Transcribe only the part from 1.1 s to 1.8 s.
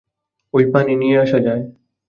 আসা যায়।